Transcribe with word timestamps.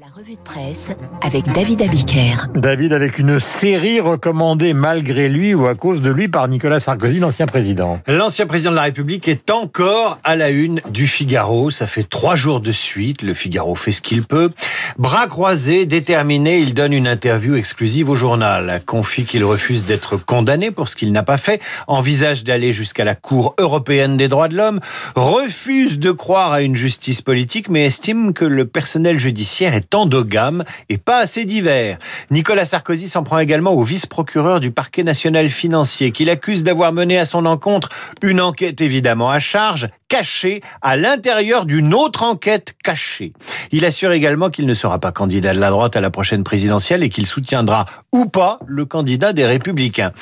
La 0.00 0.06
revue 0.16 0.34
de 0.34 0.40
presse 0.44 0.90
avec 1.22 1.44
David 1.46 1.82
Abiker. 1.82 2.46
David 2.54 2.92
avec 2.92 3.18
une 3.18 3.40
série 3.40 3.98
recommandée 3.98 4.72
malgré 4.72 5.28
lui 5.28 5.54
ou 5.54 5.66
à 5.66 5.74
cause 5.74 6.02
de 6.02 6.10
lui 6.12 6.28
par 6.28 6.46
Nicolas 6.46 6.78
Sarkozy, 6.78 7.18
l'ancien 7.18 7.46
président. 7.46 7.98
L'ancien 8.06 8.46
président 8.46 8.70
de 8.70 8.76
la 8.76 8.82
République 8.82 9.26
est 9.26 9.50
encore 9.50 10.20
à 10.22 10.36
la 10.36 10.50
une 10.50 10.80
du 10.90 11.08
Figaro. 11.08 11.72
Ça 11.72 11.88
fait 11.88 12.04
trois 12.04 12.36
jours 12.36 12.60
de 12.60 12.70
suite. 12.70 13.22
Le 13.22 13.34
Figaro 13.34 13.74
fait 13.74 13.90
ce 13.90 14.00
qu'il 14.00 14.22
peut. 14.22 14.52
Bras 14.98 15.26
croisés, 15.26 15.84
déterminé, 15.84 16.60
il 16.60 16.74
donne 16.74 16.92
une 16.92 17.08
interview 17.08 17.56
exclusive 17.56 18.08
au 18.08 18.14
journal. 18.14 18.80
Confie 18.86 19.24
qu'il 19.24 19.44
refuse 19.44 19.84
d'être 19.84 20.16
condamné 20.16 20.70
pour 20.70 20.88
ce 20.88 20.94
qu'il 20.94 21.10
n'a 21.10 21.24
pas 21.24 21.38
fait. 21.38 21.60
Envisage 21.88 22.44
d'aller 22.44 22.70
jusqu'à 22.70 23.04
la 23.04 23.16
Cour 23.16 23.56
européenne 23.58 24.16
des 24.16 24.28
droits 24.28 24.48
de 24.48 24.56
l'homme. 24.56 24.78
Refuse 25.16 25.98
de 25.98 26.12
croire 26.12 26.52
à 26.52 26.62
une 26.62 26.76
justice 26.76 27.20
politique, 27.20 27.68
mais 27.68 27.86
estime 27.86 28.32
que 28.32 28.44
le 28.44 28.64
personnel 28.64 29.18
judiciaire 29.18 29.74
est 29.74 29.87
endogame 29.94 30.64
et 30.88 30.98
pas 30.98 31.18
assez 31.18 31.44
divers. 31.44 31.98
Nicolas 32.30 32.64
Sarkozy 32.64 33.08
s'en 33.08 33.22
prend 33.22 33.38
également 33.38 33.72
au 33.72 33.82
vice-procureur 33.82 34.60
du 34.60 34.70
parquet 34.70 35.02
national 35.02 35.50
financier 35.50 36.12
qu'il 36.12 36.30
accuse 36.30 36.64
d'avoir 36.64 36.92
mené 36.92 37.18
à 37.18 37.24
son 37.24 37.46
encontre 37.46 37.88
une 38.22 38.40
enquête 38.40 38.80
évidemment 38.80 39.30
à 39.30 39.40
charge, 39.40 39.88
cachée 40.08 40.62
à 40.82 40.96
l'intérieur 40.96 41.66
d'une 41.66 41.94
autre 41.94 42.22
enquête 42.22 42.74
cachée. 42.82 43.32
Il 43.70 43.84
assure 43.84 44.12
également 44.12 44.50
qu'il 44.50 44.66
ne 44.66 44.74
sera 44.74 44.98
pas 44.98 45.12
candidat 45.12 45.52
de 45.52 45.60
la 45.60 45.70
droite 45.70 45.96
à 45.96 46.00
la 46.00 46.10
prochaine 46.10 46.44
présidentielle 46.44 47.02
et 47.02 47.08
qu'il 47.08 47.26
soutiendra 47.26 47.86
ou 48.12 48.26
pas 48.26 48.58
le 48.66 48.84
candidat 48.84 49.32
des 49.32 49.46
républicains. 49.46 50.12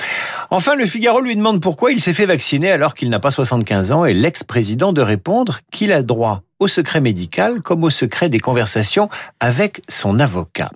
Enfin, 0.50 0.74
le 0.74 0.86
Figaro 0.86 1.20
lui 1.20 1.36
demande 1.36 1.60
pourquoi 1.60 1.92
il 1.92 2.00
s'est 2.00 2.12
fait 2.12 2.26
vacciner 2.26 2.70
alors 2.70 2.94
qu'il 2.94 3.10
n'a 3.10 3.20
pas 3.20 3.30
75 3.30 3.92
ans 3.92 4.04
et 4.04 4.14
l'ex-président 4.14 4.92
de 4.92 5.02
répondre 5.02 5.60
qu'il 5.70 5.92
a 5.92 6.02
droit 6.02 6.42
au 6.58 6.68
secret 6.68 7.00
médical 7.00 7.60
comme 7.60 7.84
au 7.84 7.90
secret 7.90 8.28
des 8.28 8.40
conversations 8.40 9.08
avec 9.40 9.82
son 9.88 10.18
avocat. 10.20 10.70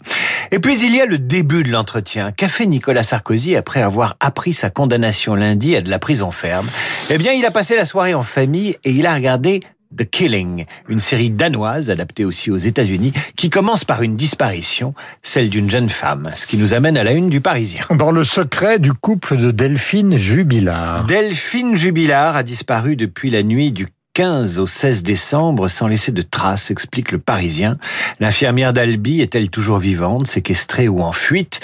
Et 0.52 0.58
puis 0.58 0.78
il 0.80 0.94
y 0.94 1.00
a 1.00 1.06
le 1.06 1.18
début 1.18 1.62
de 1.62 1.70
l'entretien. 1.70 2.32
Qu'a 2.32 2.48
fait 2.48 2.66
Nicolas 2.66 3.02
Sarkozy 3.02 3.56
après 3.56 3.80
avoir 3.80 4.16
appris 4.20 4.52
sa 4.52 4.68
condamnation 4.68 5.34
lundi 5.34 5.76
à 5.76 5.80
de 5.80 5.88
la 5.88 5.98
prison 5.98 6.30
ferme? 6.30 6.68
Eh 7.08 7.18
bien, 7.18 7.32
il 7.32 7.44
a 7.44 7.50
passé 7.50 7.76
la 7.76 7.86
soirée 7.86 8.14
en 8.14 8.22
famille 8.22 8.76
et 8.84 8.90
il 8.90 8.99
a 9.06 9.14
regardé 9.14 9.60
The 9.96 10.08
Killing, 10.08 10.66
une 10.88 11.00
série 11.00 11.30
danoise 11.30 11.90
adaptée 11.90 12.24
aussi 12.24 12.50
aux 12.50 12.56
États-Unis 12.56 13.12
qui 13.34 13.50
commence 13.50 13.84
par 13.84 14.02
une 14.02 14.14
disparition, 14.14 14.94
celle 15.22 15.50
d'une 15.50 15.68
jeune 15.68 15.88
femme, 15.88 16.30
ce 16.36 16.46
qui 16.46 16.56
nous 16.56 16.74
amène 16.74 16.96
à 16.96 17.02
la 17.02 17.12
une 17.12 17.28
du 17.28 17.40
Parisien. 17.40 17.82
Dans 17.90 18.12
le 18.12 18.22
secret 18.22 18.78
du 18.78 18.92
couple 18.92 19.36
de 19.36 19.50
Delphine 19.50 20.16
Jubilard. 20.16 21.06
Delphine 21.06 21.76
Jubilard 21.76 22.36
a 22.36 22.44
disparu 22.44 22.94
depuis 22.94 23.30
la 23.30 23.42
nuit 23.42 23.72
du 23.72 23.88
15 24.14 24.58
au 24.58 24.66
16 24.66 25.02
décembre 25.02 25.68
sans 25.68 25.86
laisser 25.86 26.12
de 26.12 26.22
traces, 26.22 26.70
explique 26.70 27.12
le 27.12 27.18
Parisien. 27.18 27.78
L'infirmière 28.18 28.72
d'Albi 28.72 29.20
est-elle 29.20 29.50
toujours 29.50 29.78
vivante, 29.78 30.26
séquestrée 30.26 30.88
ou 30.88 31.00
en 31.02 31.12
fuite? 31.12 31.60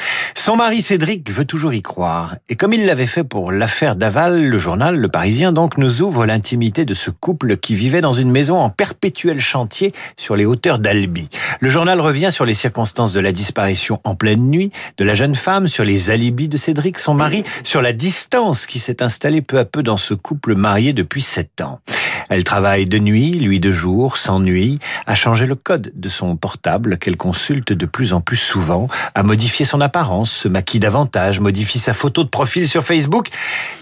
Son 0.47 0.55
mari 0.55 0.81
Cédric 0.81 1.29
veut 1.33 1.45
toujours 1.45 1.75
y 1.75 1.83
croire. 1.83 2.37
Et 2.49 2.55
comme 2.55 2.73
il 2.73 2.87
l'avait 2.87 3.07
fait 3.07 3.25
pour 3.25 3.51
l'affaire 3.51 3.97
Daval, 3.97 4.45
le 4.45 4.59
journal 4.59 4.95
Le 4.95 5.09
Parisien 5.09 5.51
donc 5.51 5.77
nous 5.77 6.03
ouvre 6.03 6.25
l'intimité 6.25 6.85
de 6.85 6.95
ce 6.95 7.11
couple 7.11 7.57
qui 7.57 7.75
vivait 7.75 8.01
dans 8.01 8.13
une 8.13 8.31
maison 8.31 8.57
en 8.61 8.71
perpétuel 8.71 9.41
chantier 9.41 9.93
sur 10.17 10.37
les 10.37 10.45
hauteurs 10.45 10.79
d'Albi. 10.79 11.29
Le 11.59 11.69
journal 11.69 12.01
revient 12.01 12.31
sur 12.31 12.45
les 12.45 12.55
circonstances 12.55 13.13
de 13.13 13.19
la 13.19 13.33
disparition 13.33 14.01
en 14.05 14.15
pleine 14.15 14.49
nuit 14.49 14.71
de 14.99 15.05
la 15.05 15.15
jeune 15.15 15.35
femme, 15.35 15.67
sur 15.67 15.83
les 15.83 16.13
alibis 16.13 16.47
de 16.47 16.57
Cédric, 16.57 17.01
son 17.01 17.15
mari, 17.15 17.43
sur 17.65 17.83
la 17.83 17.93
distance 17.93 18.67
qui 18.67 18.79
s'est 18.79 19.03
installée 19.03 19.43
peu 19.43 19.59
à 19.59 19.65
peu 19.65 19.83
dans 19.83 19.97
ce 19.97 20.15
couple 20.15 20.55
marié 20.55 20.93
depuis 20.93 21.23
sept 21.23 21.61
ans. 21.61 21.81
Elle 22.29 22.45
travaille 22.45 22.87
de 22.87 22.99
nuit, 22.99 23.33
lui 23.33 23.61
de 23.61 23.71
jour, 23.71 24.17
s'ennuie, 24.17 24.79
a 25.07 25.15
changé 25.15 25.47
le 25.47 25.55
code 25.55 25.93
de 25.95 26.09
son 26.09 26.37
portable 26.37 26.99
qu'elle 26.99 27.17
consulte 27.17 27.73
de 27.73 27.87
plus 27.87 28.13
en 28.13 28.21
plus 28.21 28.37
souvent, 28.37 28.89
a 29.15 29.23
modifié 29.23 29.65
son 29.65 29.81
apparence, 29.81 30.36
se 30.37 30.49
maquille 30.49 30.81
davantage, 30.81 31.41
modifie 31.41 31.79
sa 31.79 31.93
photo 31.93 32.23
de 32.23 32.29
profil 32.29 32.69
sur 32.69 32.85
Facebook. 32.85 33.29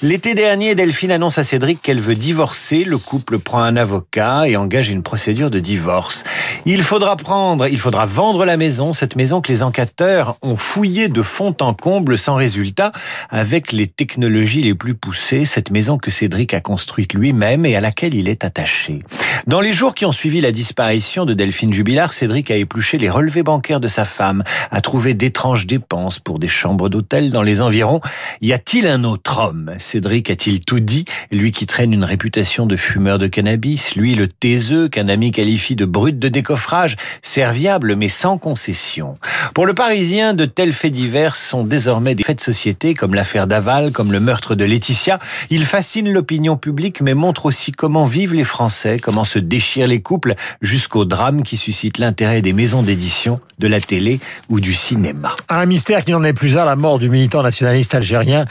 L'été 0.03 0.35
dernier, 0.35 0.75
Delphine 0.75 1.11
annonce 1.11 1.39
à 1.39 1.45
Cédric 1.45 1.83
qu'elle 1.83 2.01
veut 2.01 2.15
divorcer. 2.15 2.85
Le 2.85 2.99
couple 2.99 3.39
prend 3.39 3.61
un 3.61 3.77
avocat 3.77 4.49
et 4.49 4.57
engage 4.57 4.89
une 4.89 5.03
procédure 5.03 5.51
de 5.51 5.59
divorce. 5.59 6.25
Il 6.67 6.83
faudra 6.83 7.17
prendre, 7.17 7.67
il 7.67 7.79
faudra 7.79 8.07
vendre 8.07 8.45
la 8.45 8.57
maison, 8.57 8.93
cette 8.93 9.17
maison 9.17 9.41
que 9.41 9.51
les 9.51 9.63
enquêteurs 9.63 10.37
ont 10.43 10.57
fouillée 10.57 11.09
de 11.09 11.23
fond 11.23 11.55
en 11.61 11.75
comble 11.75 12.17
sans 12.17 12.37
résultat, 12.37 12.93
avec 13.31 13.73
les 13.73 13.87
technologies 13.87 14.63
les 14.63 14.75
plus 14.75 14.95
poussées, 14.95 15.45
cette 15.45 15.71
maison 15.71 15.99
que 15.99 16.11
Cédric 16.11 16.55
a 16.55 16.61
construite 16.61 17.15
lui-même 17.15 17.67
et 17.67 17.77
à 17.77 17.81
laquelle 17.81 18.15
il 18.15 18.29
est 18.29 18.45
attaché. 18.45 19.01
Dans 19.47 19.61
les 19.61 19.73
jours 19.73 19.95
qui 19.95 20.05
ont 20.05 20.13
suivi 20.13 20.41
la 20.41 20.53
disparition 20.53 21.25
de 21.25 21.35
Delphine 21.35 21.73
Jubilard, 21.73 22.13
Cédric 22.13 22.51
a 22.51 22.57
épluché 22.57 22.99
les 22.99 23.11
relevés 23.11 23.43
bancaires 23.43 23.81
de 23.81 23.89
sa 23.89 24.05
femme, 24.05 24.45
a 24.71 24.81
trouvé 24.81 25.15
d'étranges 25.15 25.67
dépenses 25.67 26.19
pour 26.19 26.39
des 26.39 26.44
chambres 26.49 26.89
d'hôtel 26.89 27.31
dans 27.31 27.43
les 27.43 27.61
environs. 27.61 28.01
Y 28.41 28.53
a-t-il 28.53 28.87
un 28.87 29.05
autre 29.05 29.39
homme? 29.39 29.73
Cédric 29.79 30.31
a-t-il 30.31 30.61
tout 30.61 30.81
dit? 30.81 31.05
Lui 31.31 31.53
qui 31.53 31.67
traîne 31.67 31.93
une 31.93 32.05
réputation 32.05 32.67
de 32.67 32.77
fumeur 32.77 33.19
de 33.19 33.27
cannabis, 33.27 33.97
lui 33.97 34.15
le 34.15 34.29
taiseux 34.29 34.89
qu'un 34.89 35.09
ami 35.09 35.33
qualifie 35.33 35.77
de 35.77 35.85
brut 35.85 36.19
de 36.19 36.29
décoffrage, 36.29 36.97
serviable 37.23 37.97
mais 37.97 38.09
sans 38.09 38.39
concession. 38.39 39.19
Pour 39.55 39.67
le 39.67 39.75
Parisien, 39.75 40.35
de 40.35 40.45
tels 40.45 40.73
faits 40.73 40.93
divers 40.93 41.35
sont 41.35 41.65
désormais 41.65 42.15
des 42.15 42.25
faits 42.25 42.39
de 42.39 42.43
société 42.43 42.95
comme 42.95 43.15
l'affaire 43.15 43.47
Daval, 43.47 43.93
comme 43.93 44.13
le 44.13 44.21
meurtre 44.21 44.55
de 44.55 44.65
Laetitia. 44.65 45.19
Ils 45.51 45.65
fascinent 45.65 46.13
l'opinion 46.13 46.57
publique 46.57 47.01
mais 47.01 47.15
montrent 47.15 47.47
aussi 47.47 47.73
comment 47.73 48.05
vivent 48.05 48.35
les 48.35 48.45
Français, 48.45 48.99
comment 49.01 49.25
se 49.25 49.39
déchirent 49.39 49.87
les 49.87 50.03
couples, 50.03 50.35
jusqu'au 50.61 51.05
drame 51.05 51.43
qui 51.43 51.57
suscite 51.57 51.99
l'intérêt 51.99 52.43
des 52.43 52.53
maisons 52.53 52.83
d'édition, 52.83 53.41
de 53.59 53.69
la 53.69 53.81
télé 53.81 54.21
ou 54.49 54.61
du 54.61 54.75
cinéma. 54.75 55.35
Un 55.49 55.67
mystère 55.67 56.05
qui 56.05 56.11
n'en 56.11 56.25
est 56.25 56.34
plus 56.35 56.59
à 56.59 56.65
la 56.65 56.77
mort 56.77 56.99
du 56.99 57.09
militant 57.09 57.43
nationaliste 57.43 57.95
algérien, 57.95 58.45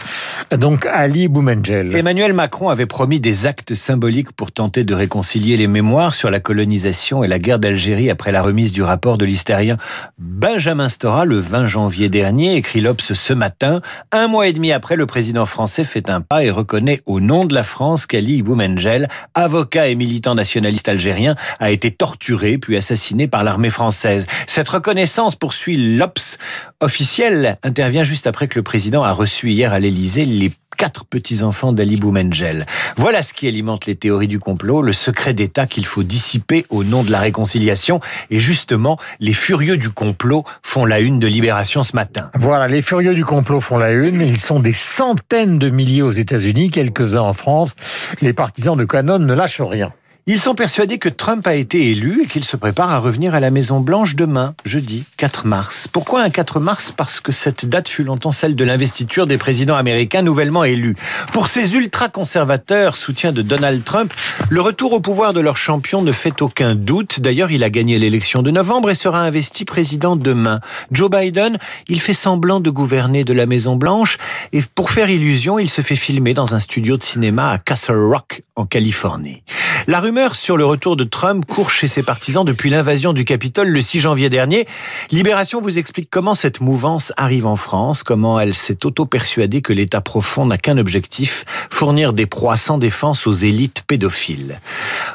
donc 0.51 0.85
Ali 0.85 1.27
Boumengel. 1.27 1.95
Emmanuel 1.95 2.33
Macron 2.33 2.69
avait 2.69 2.85
promis 2.85 3.19
des 3.19 3.45
actes 3.45 3.75
symboliques 3.75 4.31
pour 4.31 4.51
tenter 4.51 4.83
de 4.83 4.93
réconcilier 4.93 5.57
les 5.57 5.67
mémoires 5.67 6.13
sur 6.13 6.31
la 6.31 6.39
colonisation 6.39 7.23
et 7.23 7.27
la 7.27 7.39
guerre 7.39 7.59
d'Algérie 7.59 8.09
après 8.09 8.31
la 8.31 8.41
remise 8.41 8.73
du 8.73 8.81
rapport 8.81 9.17
de 9.17 9.25
l'hystérien 9.25 9.77
Benjamin 10.17 10.89
Stora 10.89 11.25
le 11.25 11.37
20 11.37 11.65
janvier 11.67 12.09
dernier, 12.09 12.55
écrit 12.55 12.81
l'Obs 12.81 13.13
ce 13.13 13.33
matin. 13.33 13.81
Un 14.11 14.27
mois 14.27 14.47
et 14.47 14.53
demi 14.53 14.71
après, 14.71 14.95
le 14.95 15.05
président 15.05 15.45
français 15.45 15.83
fait 15.83 16.09
un 16.09 16.21
pas 16.21 16.43
et 16.43 16.49
reconnaît 16.49 17.01
au 17.05 17.19
nom 17.19 17.45
de 17.45 17.53
la 17.53 17.63
France 17.63 18.05
qu'Ali 18.05 18.41
Boumengel, 18.41 19.09
avocat 19.33 19.87
et 19.87 19.95
militant 19.95 20.35
nationaliste 20.35 20.89
algérien, 20.89 21.35
a 21.59 21.71
été 21.71 21.91
torturé 21.91 22.57
puis 22.57 22.77
assassiné 22.77 23.27
par 23.27 23.43
l'armée 23.43 23.69
française. 23.69 24.25
Cette 24.47 24.69
reconnaissance, 24.69 25.35
poursuit 25.35 25.97
l'Obs 25.97 26.37
officiel, 26.79 27.57
intervient 27.63 28.03
juste 28.03 28.27
après 28.27 28.47
que 28.47 28.59
le 28.59 28.63
président 28.63 29.03
a 29.03 29.11
reçu 29.11 29.51
hier 29.51 29.73
à 29.73 29.79
l'Élysée 29.79 30.25
les 30.25 30.51
quatre 30.77 31.05
petits-enfants 31.05 31.71
d'Ali 31.71 31.97
Boumengel. 31.97 32.65
Voilà 32.97 33.21
ce 33.21 33.33
qui 33.33 33.47
alimente 33.47 33.85
les 33.85 33.95
théories 33.95 34.27
du 34.27 34.39
complot, 34.39 34.81
le 34.81 34.93
secret 34.93 35.33
d'État 35.33 35.65
qu'il 35.65 35.85
faut 35.85 36.03
dissiper 36.03 36.65
au 36.69 36.83
nom 36.83 37.03
de 37.03 37.11
la 37.11 37.19
réconciliation. 37.19 37.99
Et 38.29 38.39
justement, 38.39 38.97
les 39.19 39.33
furieux 39.33 39.77
du 39.77 39.89
complot 39.89 40.43
font 40.61 40.85
la 40.85 40.99
une 40.99 41.19
de 41.19 41.27
Libération 41.27 41.83
ce 41.83 41.95
matin. 41.95 42.31
Voilà, 42.35 42.67
les 42.67 42.81
furieux 42.81 43.13
du 43.13 43.23
complot 43.23 43.61
font 43.61 43.77
la 43.77 43.91
une. 43.91 44.21
Ils 44.21 44.41
sont 44.41 44.59
des 44.59 44.73
centaines 44.73 45.57
de 45.57 45.69
milliers 45.69 46.01
aux 46.01 46.11
États-Unis, 46.11 46.71
quelques-uns 46.71 47.21
en 47.21 47.33
France. 47.33 47.75
Les 48.21 48.33
partisans 48.33 48.75
de 48.75 48.85
Canon 48.85 49.19
ne 49.19 49.33
lâchent 49.33 49.61
rien. 49.61 49.93
Ils 50.25 50.39
sont 50.39 50.55
persuadés 50.55 50.99
que 50.99 51.09
Trump 51.09 51.45
a 51.47 51.55
été 51.55 51.91
élu 51.91 52.21
et 52.23 52.27
qu'il 52.27 52.45
se 52.45 52.55
prépare 52.55 52.89
à 52.91 52.99
revenir 52.99 53.35
à 53.35 53.41
la 53.41 53.51
Maison 53.51 53.81
Blanche 53.81 54.15
demain, 54.15 54.55
jeudi 54.63 55.03
4 55.17 55.45
mars. 55.45 55.89
Pourquoi 55.91 56.21
un 56.21 56.29
4 56.29 56.61
mars? 56.61 56.93
Parce 56.95 57.19
que 57.19 57.33
cette 57.33 57.65
date 57.65 57.89
fut 57.89 58.05
longtemps 58.05 58.31
celle 58.31 58.55
de 58.55 58.63
l'investiture 58.63 59.27
des 59.27 59.37
présidents 59.37 59.75
américains 59.75 60.21
nouvellement 60.21 60.63
élus. 60.63 60.95
Pour 61.33 61.49
ces 61.49 61.75
ultra-conservateurs, 61.75 62.95
soutiens 62.95 63.33
de 63.33 63.41
Donald 63.41 63.83
Trump, 63.83 64.13
le 64.47 64.61
retour 64.61 64.93
au 64.93 65.01
pouvoir 65.01 65.33
de 65.33 65.41
leur 65.41 65.57
champion 65.57 66.01
ne 66.01 66.13
fait 66.13 66.41
aucun 66.41 66.73
doute. 66.73 67.19
D'ailleurs, 67.19 67.51
il 67.51 67.61
a 67.61 67.69
gagné 67.69 67.99
l'élection 67.99 68.41
de 68.41 68.49
novembre 68.49 68.91
et 68.91 68.95
sera 68.95 69.19
investi 69.23 69.65
président 69.65 70.15
demain. 70.15 70.61
Joe 70.93 71.09
Biden, 71.09 71.57
il 71.89 71.99
fait 71.99 72.13
semblant 72.13 72.61
de 72.61 72.69
gouverner 72.69 73.25
de 73.25 73.33
la 73.33 73.45
Maison 73.45 73.75
Blanche 73.75 74.17
et 74.53 74.63
pour 74.73 74.91
faire 74.91 75.09
illusion, 75.09 75.59
il 75.59 75.69
se 75.69 75.81
fait 75.81 75.97
filmer 75.97 76.33
dans 76.33 76.55
un 76.55 76.61
studio 76.61 76.95
de 76.95 77.03
cinéma 77.03 77.49
à 77.49 77.57
Castle 77.57 77.97
Rock, 77.97 78.41
en 78.55 78.65
Californie. 78.65 79.43
La 79.85 79.99
rumeur 79.99 80.35
sur 80.35 80.55
le 80.55 80.63
retour 80.63 80.95
de 80.95 81.03
Trump 81.03 81.45
court 81.45 81.69
chez 81.69 81.87
ses 81.87 82.03
partisans 82.03 82.45
depuis 82.45 82.69
l'invasion 82.69 83.11
du 83.11 83.25
Capitole 83.25 83.67
le 83.67 83.81
6 83.81 83.99
janvier 83.99 84.29
dernier. 84.29 84.65
Libération 85.11 85.59
vous 85.59 85.77
explique 85.77 86.09
comment 86.09 86.35
cette 86.35 86.61
mouvance 86.61 87.11
arrive 87.17 87.45
en 87.45 87.57
France, 87.57 88.01
comment 88.01 88.39
elle 88.39 88.53
s'est 88.53 88.85
auto-persuadée 88.85 89.61
que 89.61 89.73
l'État 89.73 89.99
profond 89.99 90.45
n'a 90.45 90.57
qu'un 90.57 90.77
objectif, 90.77 91.43
fournir 91.69 92.13
des 92.13 92.25
proies 92.25 92.55
sans 92.55 92.77
défense 92.77 93.27
aux 93.27 93.33
élites 93.33 93.83
pédophiles. 93.85 94.61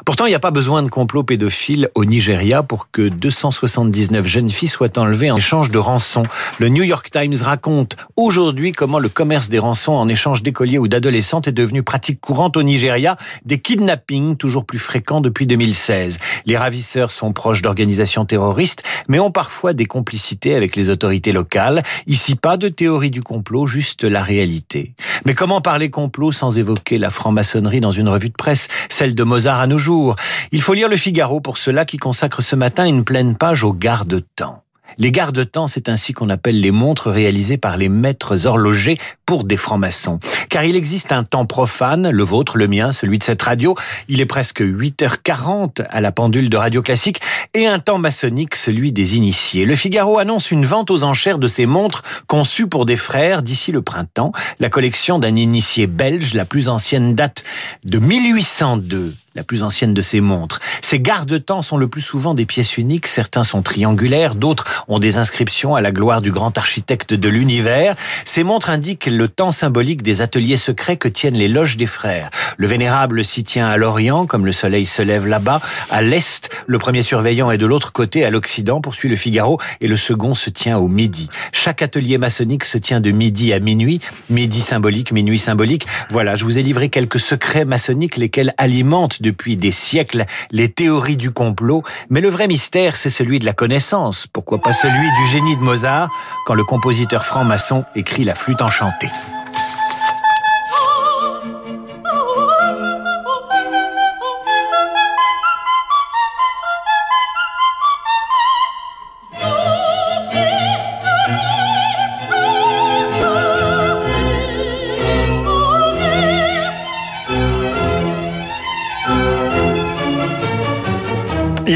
Pourtant, 0.05 0.27
il 0.27 0.29
n'y 0.29 0.35
a 0.35 0.39
pas 0.39 0.51
besoin 0.51 0.83
de 0.83 0.89
complot 0.89 1.23
pédophile 1.23 1.89
au 1.95 2.05
Nigeria 2.05 2.61
pour 2.61 2.91
que 2.91 3.09
279 3.09 4.27
jeunes 4.27 4.51
filles 4.51 4.69
soient 4.69 4.99
enlevées 4.99 5.31
en 5.31 5.37
échange 5.37 5.71
de 5.71 5.79
rançons. 5.79 6.23
Le 6.59 6.69
New 6.69 6.83
York 6.83 7.09
Times 7.09 7.41
raconte 7.41 7.97
aujourd'hui 8.17 8.73
comment 8.73 8.99
le 8.99 9.09
commerce 9.09 9.49
des 9.49 9.59
rançons 9.59 9.93
en 9.93 10.07
échange 10.07 10.43
d'écoliers 10.43 10.77
ou 10.77 10.87
d'adolescentes 10.87 11.47
est 11.47 11.53
devenu 11.53 11.81
pratique 11.81 12.21
courante 12.21 12.55
au 12.55 12.61
Nigeria, 12.61 13.17
des 13.45 13.57
kidnappings 13.57 14.37
toujours 14.37 14.58
plus 14.65 14.79
fréquent 14.79 15.21
depuis 15.21 15.45
2016. 15.45 16.17
Les 16.45 16.57
ravisseurs 16.57 17.11
sont 17.11 17.33
proches 17.33 17.61
d'organisations 17.61 18.25
terroristes, 18.25 18.83
mais 19.07 19.19
ont 19.19 19.31
parfois 19.31 19.73
des 19.73 19.85
complicités 19.85 20.55
avec 20.55 20.75
les 20.75 20.89
autorités 20.89 21.31
locales. 21.31 21.83
Ici, 22.07 22.35
pas 22.35 22.57
de 22.57 22.69
théorie 22.69 23.11
du 23.11 23.21
complot, 23.21 23.67
juste 23.67 24.03
la 24.03 24.23
réalité. 24.23 24.93
Mais 25.25 25.33
comment 25.33 25.61
parler 25.61 25.89
complot 25.89 26.31
sans 26.31 26.57
évoquer 26.57 26.97
la 26.97 27.09
franc-maçonnerie 27.09 27.81
dans 27.81 27.91
une 27.91 28.09
revue 28.09 28.29
de 28.29 28.35
presse, 28.35 28.67
celle 28.89 29.15
de 29.15 29.23
Mozart 29.23 29.59
à 29.59 29.67
nos 29.67 29.77
jours? 29.77 30.15
Il 30.51 30.61
faut 30.61 30.73
lire 30.73 30.89
le 30.89 30.97
Figaro 30.97 31.41
pour 31.41 31.57
cela 31.57 31.85
qui 31.85 31.97
consacre 31.97 32.41
ce 32.41 32.55
matin 32.55 32.85
une 32.85 33.03
pleine 33.03 33.35
page 33.35 33.63
au 33.63 33.73
garde-temps. 33.73 34.63
Les 34.97 35.11
garde-temps, 35.11 35.67
c'est 35.67 35.89
ainsi 35.89 36.13
qu'on 36.13 36.29
appelle 36.29 36.59
les 36.59 36.71
montres 36.71 37.09
réalisées 37.09 37.57
par 37.57 37.77
les 37.77 37.89
maîtres 37.89 38.45
horlogers 38.45 38.97
pour 39.25 39.43
des 39.43 39.57
francs-maçons. 39.57 40.19
Car 40.49 40.63
il 40.63 40.75
existe 40.75 41.11
un 41.11 41.23
temps 41.23 41.45
profane, 41.45 42.09
le 42.09 42.23
vôtre, 42.23 42.57
le 42.57 42.67
mien, 42.67 42.91
celui 42.91 43.19
de 43.19 43.23
cette 43.23 43.41
radio. 43.41 43.75
Il 44.07 44.21
est 44.21 44.25
presque 44.25 44.61
8h40 44.61 45.85
à 45.89 46.01
la 46.01 46.11
pendule 46.11 46.49
de 46.49 46.57
Radio 46.57 46.81
Classique 46.81 47.21
et 47.53 47.67
un 47.67 47.79
temps 47.79 47.99
maçonnique, 47.99 48.55
celui 48.55 48.91
des 48.91 49.15
initiés. 49.15 49.65
Le 49.65 49.75
Figaro 49.75 50.17
annonce 50.17 50.51
une 50.51 50.65
vente 50.65 50.91
aux 50.91 51.03
enchères 51.03 51.37
de 51.37 51.47
ces 51.47 51.65
montres 51.65 52.03
conçues 52.27 52.67
pour 52.67 52.85
des 52.85 52.95
frères 52.95 53.43
d'ici 53.43 53.71
le 53.71 53.81
printemps. 53.81 54.31
La 54.59 54.69
collection 54.69 55.19
d'un 55.19 55.35
initié 55.35 55.87
belge, 55.87 56.33
la 56.33 56.45
plus 56.45 56.69
ancienne 56.69 57.15
date 57.15 57.43
de 57.83 57.99
1802 57.99 59.13
la 59.35 59.43
plus 59.43 59.63
ancienne 59.63 59.93
de 59.93 60.01
ces 60.01 60.21
montres. 60.21 60.59
Ces 60.81 60.99
garde-temps 60.99 61.61
sont 61.61 61.77
le 61.77 61.87
plus 61.87 62.01
souvent 62.01 62.33
des 62.33 62.45
pièces 62.45 62.77
uniques, 62.77 63.07
certains 63.07 63.43
sont 63.43 63.61
triangulaires, 63.61 64.35
d'autres 64.35 64.65
ont 64.87 64.99
des 64.99 65.17
inscriptions 65.17 65.75
à 65.75 65.81
la 65.81 65.91
gloire 65.91 66.21
du 66.21 66.31
grand 66.31 66.57
architecte 66.57 67.13
de 67.13 67.29
l'univers. 67.29 67.95
Ces 68.25 68.43
montres 68.43 68.69
indiquent 68.69 69.05
le 69.05 69.27
temps 69.27 69.51
symbolique 69.51 70.01
des 70.01 70.21
ateliers 70.21 70.57
secrets 70.57 70.97
que 70.97 71.07
tiennent 71.07 71.35
les 71.35 71.47
loges 71.47 71.77
des 71.77 71.85
frères. 71.85 72.29
Le 72.57 72.67
vénérable 72.67 73.23
s'y 73.23 73.43
tient 73.43 73.67
à 73.67 73.77
l'Orient, 73.77 74.25
comme 74.25 74.45
le 74.45 74.51
soleil 74.51 74.85
se 74.85 75.01
lève 75.01 75.27
là-bas. 75.27 75.61
À 75.89 76.01
l'Est, 76.01 76.49
le 76.67 76.77
premier 76.77 77.01
surveillant 77.01 77.51
est 77.51 77.57
de 77.57 77.65
l'autre 77.65 77.91
côté, 77.91 78.25
à 78.25 78.29
l'Occident, 78.29 78.81
poursuit 78.81 79.09
le 79.09 79.15
Figaro, 79.15 79.59
et 79.81 79.87
le 79.87 79.97
second 79.97 80.33
se 80.33 80.49
tient 80.49 80.77
au 80.77 80.87
midi. 80.87 81.29
Chaque 81.51 81.81
atelier 81.81 82.17
maçonnique 82.17 82.65
se 82.65 82.77
tient 82.77 82.99
de 82.99 83.11
midi 83.11 83.53
à 83.53 83.59
minuit, 83.59 84.01
midi 84.29 84.61
symbolique, 84.61 85.11
minuit 85.11 85.39
symbolique. 85.39 85.85
Voilà, 86.09 86.35
je 86.35 86.43
vous 86.43 86.57
ai 86.57 86.63
livré 86.63 86.89
quelques 86.89 87.19
secrets 87.19 87.65
maçonniques, 87.65 88.17
lesquels 88.17 88.53
alimentent 88.57 89.18
depuis 89.21 89.57
des 89.57 89.71
siècles 89.71 90.25
les 90.51 90.69
théories 90.69 91.17
du 91.17 91.31
complot, 91.31 91.83
mais 92.09 92.21
le 92.21 92.29
vrai 92.29 92.47
mystère, 92.47 92.95
c'est 92.95 93.09
celui 93.09 93.39
de 93.39 93.45
la 93.45 93.53
connaissance. 93.53 94.27
Pourquoi 94.27 94.59
pas 94.59 94.73
celui 94.73 95.11
du 95.21 95.27
génie 95.27 95.57
de 95.57 95.61
Mozart, 95.61 96.09
quand 96.45 96.55
le 96.55 96.63
compositeur 96.63 97.25
franc-maçon 97.25 97.85
écrit 97.95 98.23
la 98.23 98.35
flûte 98.35 98.61
enchantée. 98.61 99.09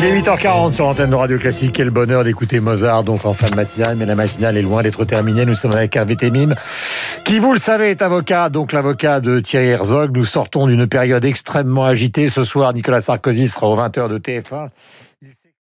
Il 0.04 0.10
est 0.10 0.22
8h40 0.22 0.74
sur 0.74 0.84
l'antenne 0.84 1.12
de 1.12 1.16
Radio 1.16 1.38
Classique. 1.38 1.72
Quel 1.76 1.90
bonheur 1.90 2.26
d'écouter 2.26 2.60
Mozart, 2.60 3.06
donc 3.06 3.24
en 3.24 3.32
fin 3.32 3.50
de 3.50 3.56
matinale. 3.56 3.96
Mais 3.96 4.06
la 4.06 4.16
matinale 4.16 4.58
est 4.58 4.62
loin 4.62 4.84
d'être 4.84 5.06
terminée. 5.06 5.46
Nous 5.46 5.56
sommes 5.56 5.74
avec 5.74 5.96
Hervé 5.96 6.18
Temim, 6.18 6.56
qui, 7.24 7.40
vous 7.40 7.54
le 7.54 7.60
savez, 7.60 7.92
est 7.92 8.02
avocat, 8.02 8.50
donc 8.50 8.74
l'avocat 8.74 9.22
de 9.22 9.40
Thierry 9.40 9.68
Herzog. 9.68 10.14
Nous 10.14 10.26
sortons 10.26 10.68
d'une 10.68 10.88
période 10.88 11.24
extrêmement 11.24 11.86
agitée. 11.86 12.28
Ce 12.28 12.44
soir, 12.44 12.74
Nicolas 12.74 13.00
Sarkozy 13.00 13.48
sera 13.48 13.70
aux 13.70 13.78
20h 13.78 14.10
de 14.10 14.18
TF1. 14.18 14.72